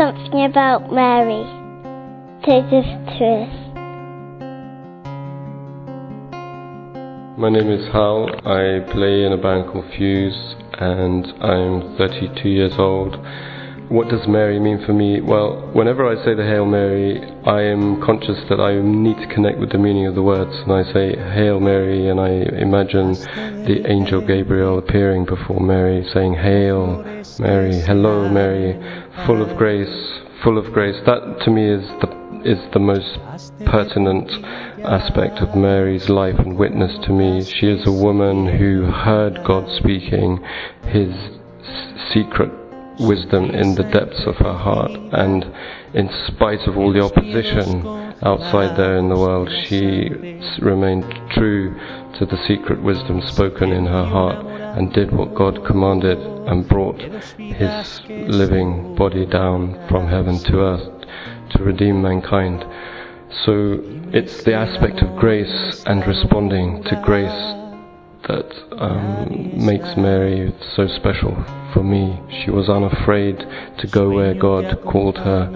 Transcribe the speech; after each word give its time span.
something 0.00 0.46
about 0.46 0.90
Mary 0.90 1.44
to 2.42 2.62
give 2.70 2.88
to 3.18 3.24
us. 3.44 3.56
My 7.38 7.50
name 7.50 7.70
is 7.70 7.86
Hal. 7.92 8.30
I 8.46 8.80
play 8.90 9.24
in 9.24 9.34
a 9.34 9.36
band 9.36 9.70
called 9.70 9.84
Fuse 9.94 10.54
and 10.78 11.26
I'm 11.42 11.98
32 11.98 12.48
years 12.48 12.72
old. 12.78 13.16
What 13.90 14.08
does 14.08 14.28
Mary 14.28 14.60
mean 14.60 14.86
for 14.86 14.92
me? 14.92 15.20
Well, 15.20 15.68
whenever 15.72 16.06
I 16.06 16.14
say 16.24 16.34
the 16.34 16.44
Hail 16.44 16.64
Mary, 16.64 17.20
I 17.44 17.62
am 17.62 18.00
conscious 18.00 18.38
that 18.48 18.60
I 18.60 18.80
need 18.80 19.16
to 19.16 19.26
connect 19.34 19.58
with 19.58 19.72
the 19.72 19.78
meaning 19.78 20.06
of 20.06 20.14
the 20.14 20.22
words. 20.22 20.54
And 20.58 20.72
I 20.72 20.84
say 20.92 21.16
Hail 21.16 21.58
Mary, 21.58 22.08
and 22.08 22.20
I 22.20 22.28
imagine 22.62 23.14
the 23.66 23.82
angel 23.90 24.20
Gabriel 24.20 24.78
appearing 24.78 25.24
before 25.24 25.58
Mary, 25.58 26.08
saying, 26.14 26.34
Hail 26.34 27.02
Mary, 27.40 27.80
hello 27.80 28.28
Mary, 28.28 28.78
full 29.26 29.42
of 29.42 29.58
grace, 29.58 30.20
full 30.44 30.56
of 30.56 30.72
grace. 30.72 30.94
That 31.04 31.40
to 31.44 31.50
me 31.50 31.68
is 31.68 31.84
the 32.00 32.20
is 32.44 32.60
the 32.72 32.78
most 32.78 33.18
pertinent 33.66 34.30
aspect 34.84 35.40
of 35.40 35.56
Mary's 35.56 36.08
life 36.08 36.38
and 36.38 36.56
witness 36.56 36.96
to 37.06 37.12
me. 37.12 37.42
She 37.42 37.66
is 37.66 37.84
a 37.88 37.92
woman 37.92 38.46
who 38.56 38.84
heard 38.84 39.42
God 39.44 39.68
speaking 39.78 40.38
his 40.86 41.12
secret 42.14 42.50
wisdom 42.98 43.50
in 43.50 43.74
the 43.74 43.84
depths 43.84 44.26
of 44.26 44.36
her 44.36 44.52
heart, 44.52 44.90
and 45.12 45.44
in 45.94 46.08
spite 46.26 46.66
of 46.66 46.76
all 46.76 46.92
the 46.92 47.02
opposition 47.02 47.86
outside 48.22 48.76
there 48.76 48.98
in 48.98 49.08
the 49.08 49.16
world, 49.16 49.50
she 49.64 50.08
remained 50.60 51.04
true 51.30 51.74
to 52.18 52.26
the 52.26 52.36
secret 52.46 52.82
wisdom 52.82 53.20
spoken 53.22 53.72
in 53.72 53.86
her 53.86 54.04
heart 54.04 54.44
and 54.76 54.92
did 54.92 55.10
what 55.12 55.34
God 55.34 55.64
commanded 55.64 56.18
and 56.18 56.68
brought 56.68 57.00
his 57.38 58.00
living 58.08 58.94
body 58.94 59.26
down 59.26 59.86
from 59.88 60.06
heaven 60.06 60.38
to 60.38 60.60
earth 60.60 61.06
to 61.50 61.62
redeem 61.64 62.02
mankind. 62.02 62.64
So 63.44 63.80
it's 64.12 64.42
the 64.44 64.54
aspect 64.54 65.02
of 65.02 65.16
grace 65.16 65.84
and 65.86 66.06
responding 66.06 66.82
to 66.84 67.02
grace 67.04 67.59
that 68.30 68.80
um, 68.80 69.64
makes 69.64 69.96
Mary 69.96 70.54
so 70.76 70.86
special 70.86 71.34
for 71.72 71.82
me. 71.82 72.18
She 72.44 72.50
was 72.50 72.68
unafraid 72.68 73.38
to 73.78 73.86
go 73.88 74.10
where 74.10 74.34
God 74.34 74.80
called 74.84 75.18
her 75.18 75.50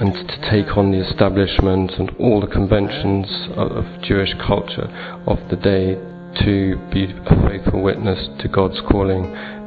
and 0.00 0.12
to 0.12 0.50
take 0.50 0.76
on 0.76 0.90
the 0.90 0.98
establishment 0.98 1.92
and 1.92 2.10
all 2.18 2.40
the 2.40 2.46
conventions 2.46 3.26
of 3.56 3.86
Jewish 4.02 4.34
culture 4.46 4.88
of 5.26 5.38
the 5.48 5.56
day 5.56 5.94
to 6.44 6.76
be 6.92 7.04
a 7.04 7.48
faithful 7.48 7.80
witness 7.80 8.28
to 8.40 8.48
God's 8.48 8.80
calling 8.90 9.24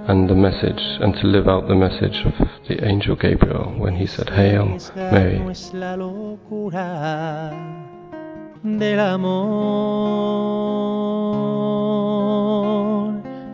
and 0.08 0.30
the 0.30 0.36
message 0.36 0.82
and 1.02 1.14
to 1.16 1.28
live 1.28 1.48
out 1.48 1.68
the 1.68 1.76
message 1.76 2.24
of 2.26 2.34
the 2.68 2.86
angel 2.86 3.16
Gabriel 3.16 3.74
when 3.78 3.96
he 3.96 4.06
said, 4.06 4.30
Hail 4.30 4.78
Mary. 4.96 5.40
del 8.64 9.00
amor, 9.00 11.07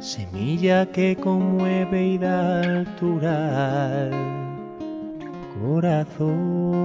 semilla 0.03 0.85
que 0.85 1.15
conmueve 1.15 2.07
y 2.07 2.17
da 2.17 2.61
altura 2.61 4.03
al 4.03 4.11
corazón. 5.61 6.82